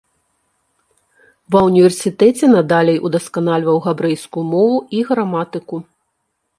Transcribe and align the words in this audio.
Ва 1.55 1.59
ўніверсітэце 1.67 2.45
надалей 2.55 2.97
удасканальваў 3.11 3.77
габрэйскую 3.87 4.45
мову 4.53 4.77
і 4.99 5.07
граматыку. 5.13 5.75